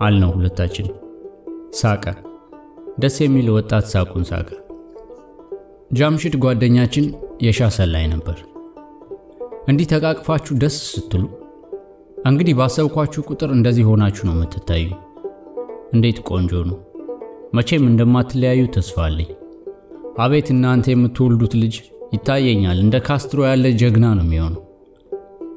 [0.00, 0.88] አልነው ሁለታችን።
[1.72, 2.04] ሳቀ።
[2.98, 4.48] ደስ የሚል ወጣት ሳቁን ሳቀ።
[5.92, 7.06] ጃምሽድ ጓደኛችን
[7.42, 8.38] የሻህ ሰላይ ነበር።
[9.68, 11.24] እንዲህ ተቃቅፋችሁ ደስ ስትሉ
[12.28, 14.86] እንግዲህ ባሰብኳችሁ ቁጥር እንደዚህ ሆናችሁ ነው የምትታዩ።
[15.92, 16.78] እንዴት ቆንጆ ነው!
[17.54, 19.30] መቼም እንደማትለያዩ ተስፋ አለኝ።
[20.18, 21.74] አቤት እናንተ የምትወልዱት ልጅ
[22.14, 24.62] ይታየኛል፣ እንደ ካስትሮ ያለ ጀግና ነው የሚሆነው።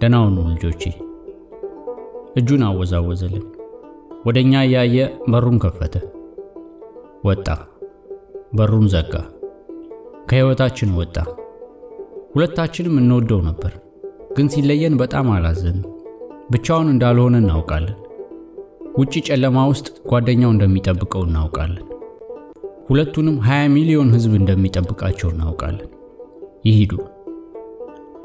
[0.01, 0.17] ደህና
[0.49, 0.83] ልጆቼ።
[2.35, 3.45] እጁን አወዛወዘልን።
[4.25, 4.97] ወደ እኛ እያየ
[5.31, 5.95] በሩን ከፈተ።
[7.25, 7.47] ወጣ።
[8.53, 9.13] በሩን ዘጋ።
[10.29, 11.15] ከሕይወታችን ወጣ።
[12.33, 13.73] ሁለታችንም እንወደው ነበር፣
[14.37, 15.87] ግን ሲለየን በጣም አላዘንም።
[16.51, 17.97] ብቻውን እንዳልሆነ እናውቃለን።
[18.97, 21.87] ውጪ ጨለማ ውስጥ ጓደኛው እንደሚጠብቀው እናውቃለን።
[22.91, 25.89] ሁለቱንም 20 ሚሊዮን ሕዝብ እንደሚጠብቃቸው እናውቃለን።
[26.65, 26.93] ይሂዱ።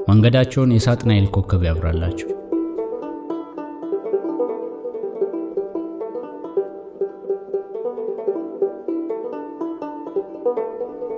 [0.07, 2.29] መንገዳቸውን የሳጥናኤል ኮከብ ያብራላቸው።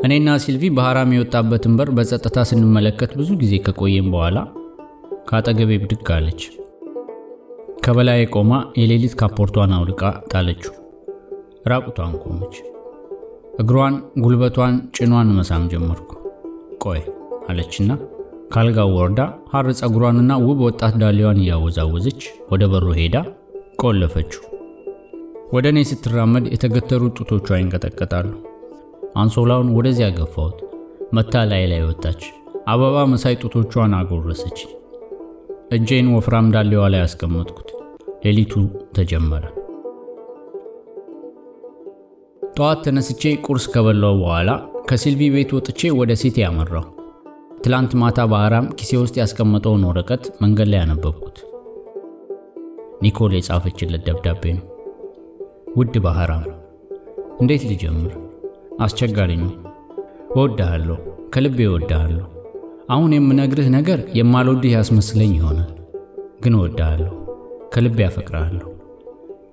[0.03, 4.37] እኔና ሲልቪ በሐራም የወጣበትን በር በጸጥታ ስንመለከት ብዙ ጊዜ ከቆየም በኋላ
[5.29, 6.41] ከአጠገቤ ብድግ አለች።
[7.85, 10.75] ከበላይ ቆማ የሌሊት ካፖርቷን አውልቃ ጣለችው።
[11.67, 12.55] ራቁቷን ቆመች።
[13.55, 16.09] እግሯን፣ ጉልበቷን፣ ጭኗን መሳም ጀመርኩ።
[16.83, 17.01] ቆይ
[17.49, 17.91] አለችና
[18.53, 19.19] ካልጋው ወርዳ
[19.51, 23.15] ሐር ፀጉሯንና ውብ ወጣት ዳሌዋን እያወዛወዘች ወደ በሩ ሄዳ
[23.83, 24.43] ቆለፈችው።
[25.53, 28.31] ወደ እኔ ስትራመድ የተገተሩ ጡቶቿ ይንቀጠቀጣሉ።
[29.15, 30.57] አንሶላውን ወደዚያ ገፋሁት።
[31.13, 32.21] መታ ላይ ላይ ወጣች።
[32.67, 34.59] አበባ መሳይ ጡቶቿን አጎረሰች።
[35.71, 37.69] እጄን ወፍራም ዳሌዋ ላይ ያስቀመጥኩት።
[38.25, 38.53] ሌሊቱ
[38.95, 39.43] ተጀመረ።
[42.57, 44.49] ጠዋት ተነስቼ ቁርስ ከበላው በኋላ
[44.89, 46.85] ከሲልቪ ቤት ወጥቼ ወደ ሲቲ ያመራው።
[47.63, 51.37] ትላንት ማታ ባህራም ኪሴ ውስጥ ያስቀመጠውን ወረቀት መንገድ ላይ ያነበብኩት።
[53.03, 54.65] ኒኮል የጻፈችለት ደብዳቤ ነው።
[55.77, 56.45] ውድ ባህራም፣
[57.41, 58.13] እንዴት ልጀምር?
[58.81, 59.51] አስቸጋሪ ነው።
[60.33, 60.97] እወድሃለሁ፣
[61.33, 62.25] ከልቤ እወድሃለሁ።
[62.89, 65.71] አሁን የምነግርህ ነገር የማልወድህ ያስመስለኝ ይሆናል፣
[66.43, 67.13] ግን እወድሃለሁ፣
[67.73, 68.67] ከልቤ አፈቅርሃለሁ።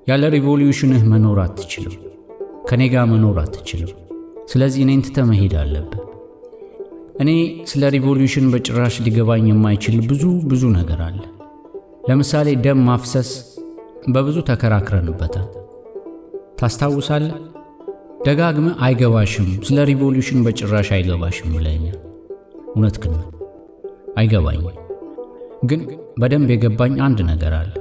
[0.09, 1.95] ያለ revolution ህ መኖር አትችልም።
[2.69, 3.91] ከኔ ጋር መኖር አትችልም።
[4.51, 6.03] ስለዚህ እኔን ትተህ መሄድ አለብህ።
[7.23, 7.31] እኔ
[7.71, 11.21] ስለ revolution በጭራሽ ሊገባኝ የማይችል ብዙ ብዙ ነገር አለ።
[12.09, 13.31] ለምሳሌ ደም ማፍሰስ
[14.09, 15.47] በብዙ ተከራክረንበታል።
[16.61, 17.35] ታስታውሳለህ?
[18.27, 21.99] ደጋግመህ አይገባሽም፣ ስለ revolution በጭራሽ አይገባሽም ብለኸኛል።
[22.71, 23.15] እውነት ግን
[24.17, 24.77] አይገባኝም።
[25.65, 25.81] ግን
[26.19, 27.73] በደንብ የገባኝ አንድ ነገር አለ።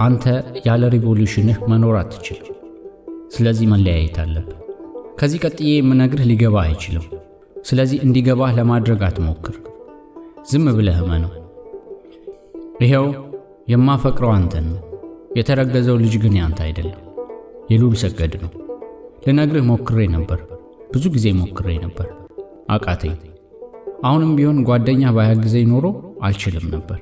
[0.00, 0.24] አንተ
[0.66, 2.56] ያለ revolution ህ መኖር አትችልም።
[3.30, 4.56] ስለዚህ መለያየት አለብን።
[5.20, 7.04] ከዚህ ቀጥዬ የምነግርህ ሊገባህ አይችልም።
[7.68, 9.56] ስለዚህ እንዲገባህ ለማድረግ አትሞክር።
[10.50, 11.32] ዝም ብለህ እመነው።
[12.82, 13.06] ይኸው
[13.72, 14.80] የማፈቅረው አንተን ነው።
[15.38, 17.00] የተረገዘው ልጅ ግን ያንተ አይደለም፣
[17.70, 18.52] የሉል ሰገድ ነው።
[19.26, 20.38] ልነግርህ ሞክሬ ነበር፣
[20.92, 22.08] ብዙ ጊዜ ሞክሬ ነበር፣
[22.70, 23.14] አቃተኝ።
[24.04, 25.86] አሁንም ቢሆን ጓደኛ ባያግዘኝ ኖሮ
[26.22, 26.98] አልችልም ነበር።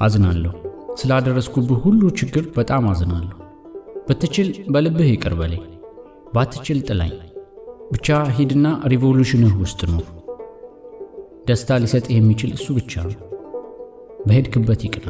[0.00, 0.52] አዝናለሁ።
[0.94, 3.38] ስላደረስኩብህ ሁሉ ችግር በጣም አዝናለሁ።
[4.06, 5.62] ብትችል በልብህ ይቅር በለኝ፣
[6.34, 7.12] ባትችል ጥላኝ።
[7.92, 10.06] ብቻ ሂድና ሪቮሉሽንህ ውስጥ ኑር።
[11.48, 13.20] ደስታ ሊሰጥህ የሚችል እሱ ብቻ ነው።
[14.26, 15.08] በሄድክበት ይቅና።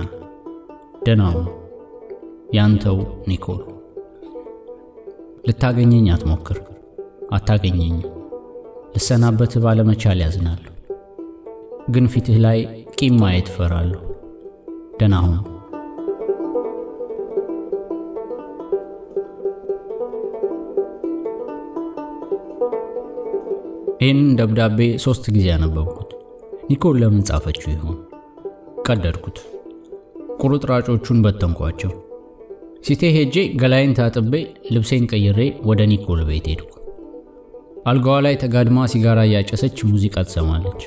[1.29, 1.49] ሁን።
[2.55, 3.61] ያንተው ኒኮል።
[5.49, 6.59] ልታገኘኝ አትሞክር፣
[7.33, 8.05] አታገኘኝም።
[8.95, 10.71] ልሰናበትህ ባለመቻል ያዝናለሁ፣
[11.91, 12.61] ግን ፊትህ ላይ
[12.99, 14.03] ቂም ማየት እፈራለሁ።
[15.01, 15.17] ደህና
[24.05, 26.11] ይህንን ደብዳቤ ሦስት ጊዜ አነበብኩት።
[26.71, 27.97] ኒኮል ለምን ጻፈችው ይሆን?
[28.87, 29.39] ቀደድኩት።
[30.41, 31.93] ቁርጥራጮቹን በተንኳቸው።
[32.85, 34.33] ሲቴ ሄጄ ገላይን ታጥቤ
[34.73, 36.71] ልብሴን ቀይሬ ወደ ኒኮል ቤት ሄድኩ።
[37.87, 40.83] አልጋዋ ላይ ተጋድማ ሲጋራ እያጨሰች ሙዚቃ ትሰማለች።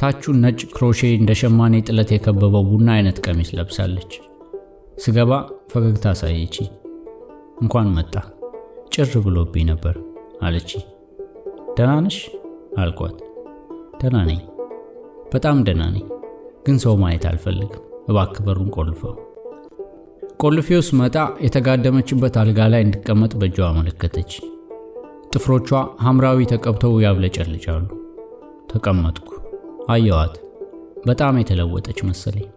[0.00, 4.12] ታቹን ነጭ ክሮሼ እንደ ሸማኔ ጥለት የከበበው ቡና አይነት ቀሚስ ለብሳለች።
[4.98, 5.32] ስገባ
[5.72, 6.56] ፈገግታ አሳየች።
[7.62, 8.14] እንኳን መጣ፣
[8.94, 9.94] ጭር ብሎብኝ ነበር
[10.42, 10.70] አለች።
[11.76, 12.16] ደህና ነሽ
[12.78, 13.16] አልኳት።
[14.00, 14.40] ደህና ነኝ፣
[15.32, 16.06] በጣም ደህና ነኝ፣
[16.66, 19.14] ግን ሰው ማየት አልፈልግም። እባክህ በሩን ቆልፈው።
[20.42, 24.32] ቆልፌው ስመጣ የተጋደመችበት አልጋ ላይ እንድቀመጥ በእጇ አመለከተች።
[25.34, 25.68] ጥፍሮቿ
[26.04, 27.84] ሐምራዊ ተቀብተው ያብለጨልጫሉ።
[28.72, 29.28] ተቀመጥኩ።
[29.88, 30.34] አየዋት።
[31.06, 32.48] በጣም የተለወጠች መሰለኝ።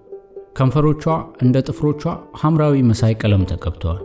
[0.57, 1.03] ከንፈሮቿ
[1.41, 2.01] እንደ ጥፍሮቿ
[2.41, 4.03] ሐምራዊ መሳይ ቀለም ተቀብተዋል።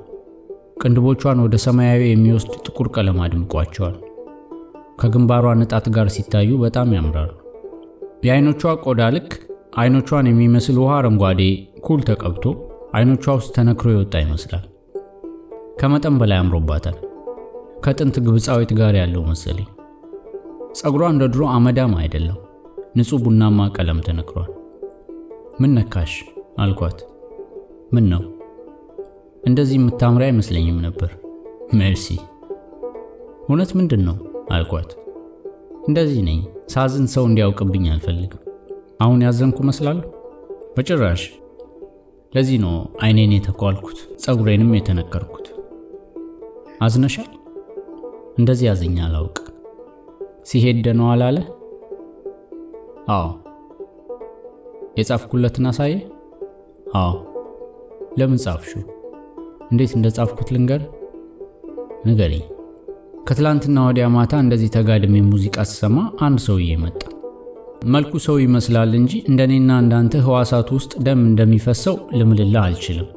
[0.82, 3.96] ቅንድቦቿን ወደ ሰማያዊ የሚወስድ ጥቁር ቀለም አድምቋቸዋል።
[5.00, 7.30] ከግንባሯ ንጣት ጋር ሲታዩ በጣም ያምራሉ።
[8.26, 9.30] የአይኖቿ ቆዳ ልክ
[9.80, 11.40] አይኖቿን የሚመስል ውሃ አረንጓዴ
[11.86, 12.44] ኩል ተቀብቶ
[12.94, 14.64] አይኖቿ ውስጥ ተነክሮ የወጣ ይመስላል።
[15.80, 16.96] ከመጠን በላይ አምሮባታል።
[17.84, 19.68] ከጥንት ግብፃዊት ጋር ያለው መሰለኝ።
[20.80, 22.38] ፀጉሯ እንደ ድሮ አመዳም አይደለም፣
[22.98, 24.50] ንጹሕ ቡናማ ቀለም ተነክሯል።
[25.60, 26.12] ምን ነካሽ
[26.58, 26.98] አልኳት።
[27.94, 28.22] ምን ነው
[29.44, 31.10] እንደዚህ የምታምሪ አይመስለኝም ነበር።
[31.78, 32.06] ሜርሲ።
[33.48, 34.16] እውነት ምንድን ነው
[34.50, 34.90] አልኳት።
[35.88, 38.42] እንደዚህ ነኝ። ሳዝን ሰው እንዲያውቅብኝ አልፈልግም።
[39.00, 40.06] አሁን ያዘንኩ መስላለሁ?
[40.76, 41.22] በጭራሽ።
[42.32, 45.46] ለዚህ ነው አይኔን የተኳልኩት ፀጉሬንም የተነከርኩት።
[46.82, 47.30] አዝነሻል?
[48.38, 49.38] እንደዚህ ያዝኛ አላውቅ።
[50.44, 51.38] ሲሄድ ደነው አላለ?
[53.08, 53.26] አዎ።
[54.98, 55.94] የጻፍኩለትን አሳየ?
[56.94, 57.12] አዎ።
[58.18, 58.82] ለምን ጻፍሽው?
[59.70, 60.82] እንዴት እንደ ጻፍኩት ልንገር?
[62.06, 62.44] ንገሪኝ።
[63.26, 67.00] ከትላንትና ወዲያ ማታ እንደዚህ ተጋድሜ ሙዚቃ ስሰማ አንድ ሰውዬ መጣ።
[67.86, 73.08] መልኩ ሰው ይመስላል እንጂ እንደኔና እንዳንተ ህዋሳት ውስጥ ደም እንደሚፈሰው ልምልላ አልችልም።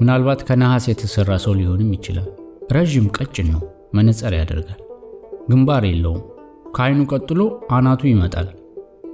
[0.00, 2.28] ምናልባት ከነሐስ የተሰራ ሰው ሊሆንም ይችላል።
[2.72, 3.62] ረዥም ቀጭን ነው።
[3.94, 4.80] መነጽር ያደርጋል።
[5.48, 6.24] ግንባር የለውም።
[6.76, 7.40] ከአይኑ ቀጥሎ
[7.76, 8.48] አናቱ ይመጣል።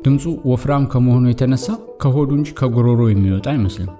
[0.05, 1.67] ድምፁ ወፍራም ከመሆኑ የተነሳ
[2.03, 3.93] ከሆዱ እንጂ ከጉሮሮ የሚወጣ አይመስልም።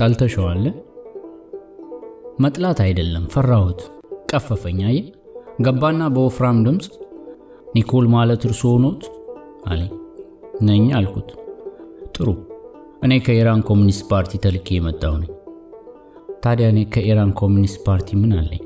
[0.00, 0.64] ጠልተሸዋለ?
[2.40, 3.80] መጥላት አይደለም፣ ፈራሁት።
[4.32, 4.98] ቀፈፈኝ። አየ
[5.64, 6.86] ገባና በወፍራም ድምፅ
[7.76, 9.02] ኒኮል ማለት እርስዎ ኖት
[9.66, 9.92] አለኝ።
[10.62, 11.28] ነኝ አልኩት።
[12.14, 12.28] ጥሩ፣
[13.04, 15.30] እኔ ከኢራን ኮሚኒስት ፓርቲ ተልኬ የመጣው ነኝ።
[16.44, 18.62] ታዲያ እኔ ከኢራን ኮሚኒስት ፓርቲ ምን አለኝ?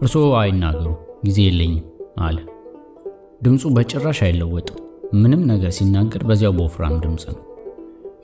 [0.00, 0.90] እርስዎ አይናገሩ፣
[1.24, 1.84] ጊዜ የለኝም
[2.20, 2.38] አለ።
[3.42, 4.78] ድምፁ በጭራሽ አይለወጥም።
[5.14, 7.42] ምንም ነገር ሲናገር በዚያው በወፍራም ድምፅ ነው።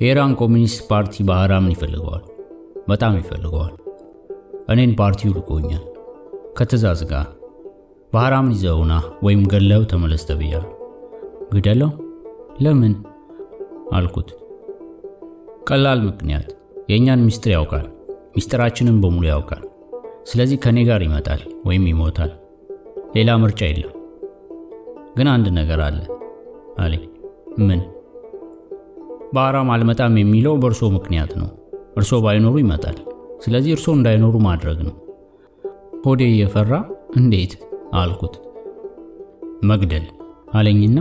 [0.00, 2.22] የኢራን ኮሚኒስት ፓርቲ ባህራምን ይፈልገዋል፣
[2.88, 3.74] በጣም ይፈልገዋል።
[4.68, 5.82] እኔን ፓርቲው ልኮኛል
[6.56, 7.26] ከትእዛዝ ጋር
[8.12, 10.70] ባህራምን ይዘውና ወይም ገለው ተመለስ ተብያለሁ።
[11.54, 11.90] ግደለው?
[12.60, 12.92] ለምን
[13.92, 14.28] አልኩት።
[15.68, 16.48] ቀላል ምክንያት፣
[16.90, 17.86] የእኛን ሚስጥር ያውቃል፣
[18.36, 19.62] ሚስጥራችንን በሙሉ ያውቃል።
[20.24, 22.30] ስለዚህ ከኔ ጋር ይመጣል ወይም ይሞታል።
[23.16, 23.92] ሌላ ምርጫ የለም።
[25.16, 25.98] ግን አንድ ነገር አለ
[26.78, 27.02] አለኝ።
[27.66, 27.80] ምን?
[29.34, 31.48] ባህራም አልመጣም የሚለው በእርሶ ምክንያት ነው።
[31.96, 32.96] እርሶ ባይኖሩ ይመጣል።
[33.40, 34.94] ስለዚህ እርሶ እንዳይኖሩ ማድረግ ነው።
[36.04, 36.72] ሆዴ እየፈራ
[37.16, 37.52] እንዴት
[38.00, 38.34] አልኩት።
[39.70, 40.06] መግደል
[40.54, 40.98] አለኝና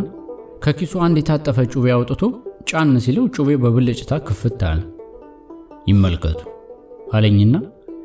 [0.64, 2.22] ከኪሱ አንድ የታጠፈ ጩቤ አውጥቶ
[2.70, 4.82] ጫን ሲለው ጩቤ በብልጭታ ክፍት አለ።
[5.90, 6.42] ይመልከቱ
[7.14, 7.56] አለኝና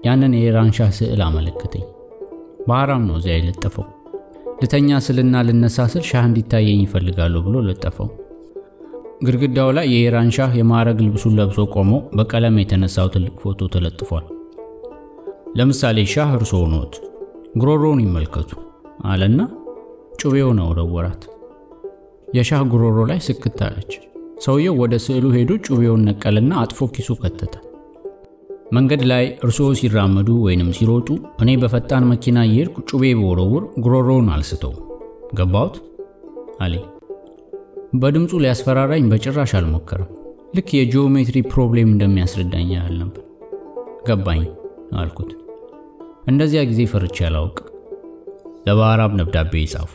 [0.06, 1.84] ያንን የኢራን ሻህ ስዕል አመለከተኝ።
[2.68, 3.86] ባህራም ነው እዚያ የለጠፈው።
[4.62, 8.08] ልተኛ ስልና ልነሳ ስል ሻህ እንዲታየኝ ይፈልጋሉ ብሎ ለጠፈው።
[9.24, 14.26] ግድግዳው ላይ የኢራን ሻህ የማዕረግ ልብሱን ለብሶ ቆሞ በቀለም የተነሳው ትልቅ ፎቶ ተለጥፏል።
[15.56, 16.94] ለምሳሌ ሻህ እርስዎ ኖት፣
[17.60, 18.50] ጉሮሮውን ይመልከቱ
[19.04, 19.40] አለና
[20.20, 21.22] ጩቤውን አወረወራት።
[22.36, 23.92] የሻህ ጉሮሮ ላይ ስክት አለች።
[24.44, 27.54] ሰውየው ወደ ስዕሉ ሄዶ ጩቤውን ነቀልና አጥፎ ኪሱ ከተተ።
[28.72, 31.08] መንገድ ላይ እርስዎ ሲራመዱ ወይንም ሲሮጡ
[31.42, 34.74] እኔ በፈጣን መኪና እየሄድኩ ጩቤ በወረውር ጉሮሮውን አልስተው
[35.38, 35.76] ገባሁት
[36.60, 36.84] አለኝ።
[37.94, 40.10] በድምፁ ሊያስፈራራኝ በጭራሽ አልሞከረም።
[40.56, 43.24] ልክ የ geometry problem እንደሚያስረዳኝ ያህል ነበር።
[44.08, 44.42] ገባኝ
[44.94, 45.30] አልኩት።
[46.28, 47.58] እንደዚያ ጊዜ ፈርቼ አላውቅ።
[48.66, 49.90] ለባህራም ደብዳቤ ይጻፉ።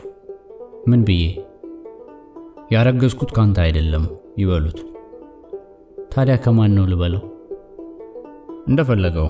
[0.88, 1.24] ምን ብዬ?
[2.74, 4.06] ያረገዝኩት ካንተ አይደለም
[4.38, 4.80] ይበሉት።
[6.14, 7.24] ታዲያ ከማን ነው ልበለው?
[8.68, 9.30] እንደፈለገው።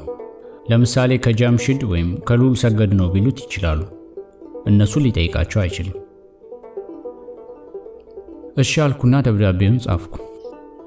[0.69, 3.81] ለምሳሌ ከጃምሽድ ወይም ከሉል ሰገድ ነው ቢሉት ይችላሉ።
[4.67, 5.97] እነሱ ሊጠይቃቸው አይችልም።
[8.57, 10.15] እሺ አልኩና ደብዳቤውን ጻፍኩ።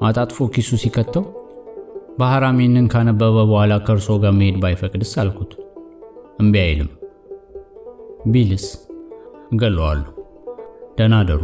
[0.02, 1.24] አጣጥፎ ኪሱ ሲከተው
[2.18, 5.52] ባህራም ይህንን ካነበበ በኋላ ከእርሶ ጋር መሄድ ባይፈቅድስ አልኩት።
[6.38, 6.90] እምቢ አይልም።
[8.32, 8.66] ቢልስ
[9.52, 10.10] እገለዋለሁ።
[10.98, 11.42] ደህና አደሩ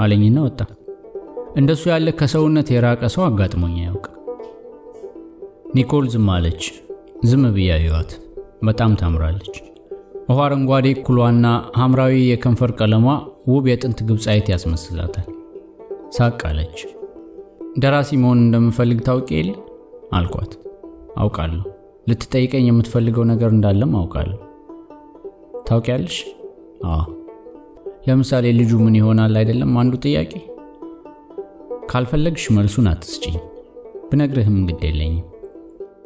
[0.00, 0.60] አለኝና ወጣ።
[1.56, 4.06] እንደሱ ያለ ከሰውነት የራቀ ሰው አጋጥሞኝ አያውቅ።
[5.76, 6.62] ኒኮል ዝም አለች።
[7.24, 7.70] ዝም ብዬ
[8.64, 9.54] በጣም ታምራለች።
[10.28, 11.46] ውሃ አረንጓዴ ኩሏና
[11.78, 13.06] ሐምራዊ የከንፈር ቀለሟ
[13.50, 15.28] ውብ የጥንት ግብፃዊት ያስመስላታል።
[16.10, 16.78] ሳቅ አለች።
[17.78, 19.50] ደራሲ መሆን እንደምፈልግ ታውቂ የለ
[20.12, 20.52] አልኳት።
[21.16, 21.64] አውቃለሁ።
[22.06, 24.38] ልትጠይቀኝ የምትፈልገው ነገር እንዳለም አውቃለሁ።
[25.68, 26.16] ታውቂያለሽ?
[26.90, 27.02] አዎ።
[28.06, 30.32] ለምሳሌ ልጁ ምን ይሆናል አይደለም አንዱ ጥያቄ።
[31.92, 33.36] ካልፈለግሽ መልሱን አትስጭኝ፣
[34.10, 35.26] ብነግርህም ግድ የለኝም።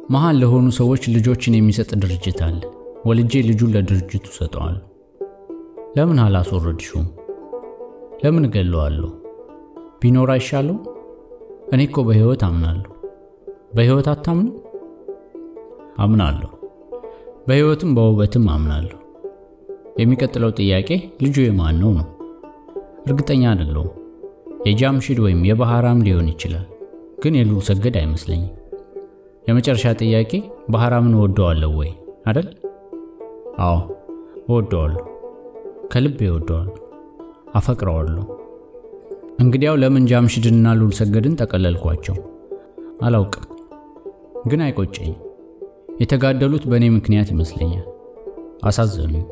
[0.09, 2.59] መሀል ለሆኑ ሰዎች ልጆችን የሚሰጥ ድርጅት አለ።
[3.05, 4.83] ወልጄ ልጁን ለድርጅቱ ሰጠዋለሁ።
[5.97, 7.07] ለምን አላስወረድሽውም?
[8.23, 9.09] ለምን እገለዋለሁ?
[10.01, 10.77] ቢኖር አይሻለው?
[11.73, 12.91] እኔ እኮ በሕይወት አምናለሁ።
[13.75, 14.47] በሕይወት አታምኑ?
[15.95, 16.49] አምናለሁ።
[17.47, 18.97] በሕይወትም በውበትም አምናለሁ።
[19.99, 20.89] የሚቀጥለው ጥያቄ
[21.23, 22.07] ልጁ የማን ነው ነው።
[23.05, 23.91] እርግጠኛ አይደለሁም።
[24.67, 26.65] የጃምሽድ ወይም የባህራም ሊሆን ይችላል፣
[27.19, 28.53] ግን የሉል ሰገድ አይመስለኝም።
[29.45, 30.31] የመጨረሻ ጥያቄ
[30.69, 31.91] ባህራምን እወደዋለሁ ወይ
[32.27, 32.47] አደል?
[33.59, 33.77] አዎ
[34.47, 35.03] እወደዋለሁ፣
[35.93, 36.73] ከልቤ እወደዋለሁ፣
[37.55, 38.23] አፈቅረዋለሁ።
[39.39, 42.17] እንግዲያው ለምን ጃምሽድንና ሉል ሰገድን ጠቀለልኳቸው?
[43.01, 43.45] አላውቅም፣
[44.47, 45.21] ግን አይቆጨኝም።
[46.01, 47.85] የተጋደሉት በእኔ ምክንያት ይመስለኛል።
[48.63, 49.23] አሳዘኑኝ።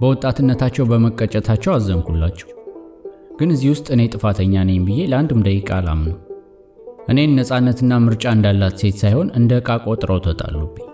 [0.00, 2.48] በወጣትነታቸው በመቀጨታቸው አዘንኩላቸው።
[3.38, 6.18] ግን እዚህ ውስጥ እኔ ጥፋተኛ ነኝ ብዬ ለአንድም ደቂቃ አላምንም።
[7.08, 10.86] እኔን ነፃነትና ምርጫ እንዳላት ሴት ሳይሆን እንደ ዕቃ ቆጥረው ተጣሉብኝ።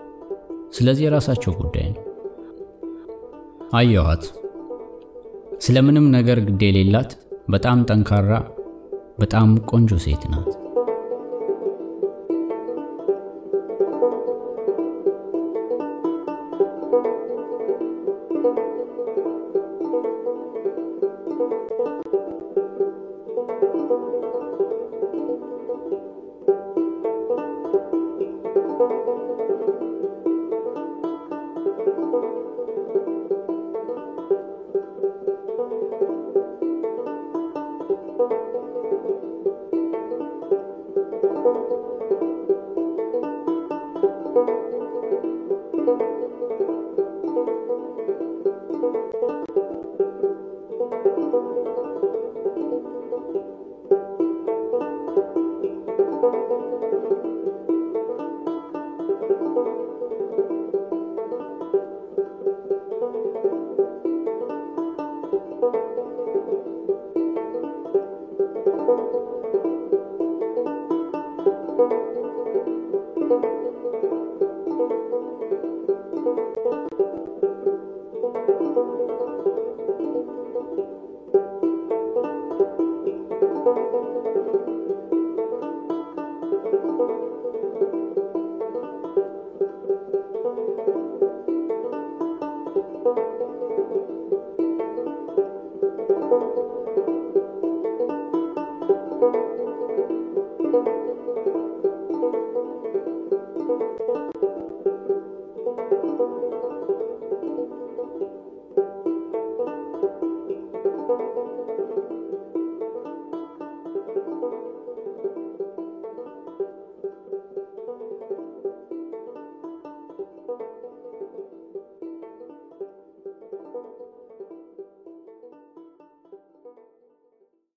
[0.73, 2.01] ስለዚህ የራሳቸው ጉዳይ ነው።
[3.73, 4.23] አየኋት።
[5.59, 7.11] ስለምንም ነገር ግድ የሌላት
[7.49, 8.31] በጣም ጠንካራ፣
[9.19, 10.51] በጣም ቆንጆ ሴት ናት።